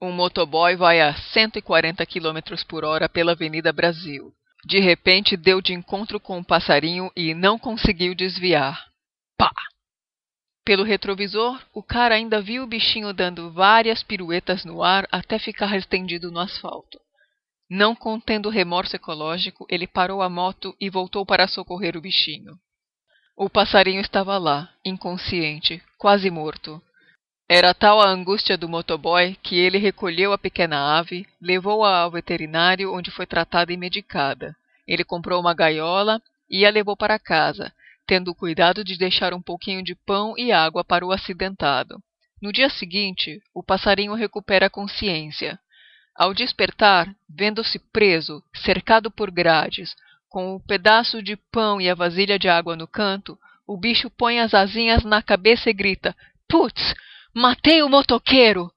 Um 0.00 0.12
motoboy 0.12 0.76
vai 0.76 1.00
a 1.00 1.12
140 1.14 2.06
km 2.06 2.38
por 2.68 2.84
hora 2.84 3.08
pela 3.08 3.32
Avenida 3.32 3.72
Brasil. 3.72 4.32
De 4.64 4.78
repente 4.78 5.36
deu 5.36 5.60
de 5.60 5.72
encontro 5.72 6.20
com 6.20 6.38
um 6.38 6.44
passarinho 6.44 7.10
e 7.16 7.34
não 7.34 7.58
conseguiu 7.58 8.14
desviar. 8.14 8.86
Pá! 9.36 9.50
Pelo 10.64 10.84
retrovisor, 10.84 11.60
o 11.72 11.82
cara 11.82 12.14
ainda 12.14 12.40
viu 12.40 12.62
o 12.62 12.66
bichinho 12.66 13.12
dando 13.12 13.50
várias 13.50 14.02
piruetas 14.02 14.64
no 14.64 14.82
ar 14.82 15.08
até 15.10 15.38
ficar 15.38 15.74
estendido 15.76 16.30
no 16.30 16.38
asfalto. 16.38 17.00
Não 17.68 17.94
contendo 17.94 18.48
remorso 18.48 18.94
ecológico, 18.94 19.66
ele 19.68 19.86
parou 19.86 20.22
a 20.22 20.28
moto 20.28 20.76
e 20.80 20.88
voltou 20.88 21.26
para 21.26 21.48
socorrer 21.48 21.96
o 21.96 22.00
bichinho. 22.00 22.56
O 23.36 23.50
passarinho 23.50 24.00
estava 24.00 24.38
lá, 24.38 24.72
inconsciente, 24.84 25.82
quase 25.96 26.30
morto. 26.30 26.82
Era 27.50 27.72
tal 27.72 27.98
a 27.98 28.06
angústia 28.06 28.58
do 28.58 28.68
motoboy 28.68 29.34
que 29.42 29.56
ele 29.56 29.78
recolheu 29.78 30.34
a 30.34 30.38
pequena 30.38 30.98
ave, 30.98 31.26
levou-a 31.40 32.00
ao 32.00 32.10
veterinário 32.10 32.94
onde 32.94 33.10
foi 33.10 33.24
tratada 33.24 33.72
e 33.72 33.76
medicada. 33.76 34.54
Ele 34.86 35.02
comprou 35.02 35.40
uma 35.40 35.54
gaiola 35.54 36.20
e 36.50 36.66
a 36.66 36.70
levou 36.70 36.94
para 36.94 37.18
casa, 37.18 37.72
tendo 38.06 38.30
o 38.30 38.34
cuidado 38.34 38.84
de 38.84 38.98
deixar 38.98 39.32
um 39.32 39.40
pouquinho 39.40 39.82
de 39.82 39.94
pão 39.94 40.34
e 40.36 40.52
água 40.52 40.84
para 40.84 41.06
o 41.06 41.10
acidentado. 41.10 42.02
No 42.40 42.52
dia 42.52 42.68
seguinte, 42.68 43.42
o 43.54 43.62
passarinho 43.62 44.12
recupera 44.12 44.66
a 44.66 44.70
consciência. 44.70 45.58
Ao 46.14 46.34
despertar, 46.34 47.10
vendo-se 47.26 47.78
preso, 47.78 48.44
cercado 48.54 49.10
por 49.10 49.30
grades, 49.30 49.96
com 50.28 50.54
o 50.54 50.60
pedaço 50.60 51.22
de 51.22 51.34
pão 51.34 51.80
e 51.80 51.88
a 51.88 51.94
vasilha 51.94 52.38
de 52.38 52.46
água 52.46 52.76
no 52.76 52.86
canto, 52.86 53.38
o 53.66 53.74
bicho 53.78 54.10
põe 54.10 54.38
as 54.38 54.52
asinhas 54.52 55.02
na 55.02 55.22
cabeça 55.22 55.70
e 55.70 55.72
grita: 55.72 56.14
Putz, 56.46 56.94
matei 57.38 57.82
o 57.82 57.88
motoqueiro! 57.88 58.70